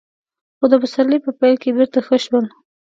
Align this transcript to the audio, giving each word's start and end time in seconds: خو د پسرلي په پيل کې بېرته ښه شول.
خو 0.57 0.65
د 0.71 0.73
پسرلي 0.81 1.19
په 1.25 1.31
پيل 1.39 1.55
کې 1.61 1.75
بېرته 1.77 1.99
ښه 2.05 2.17
شول. 2.25 2.45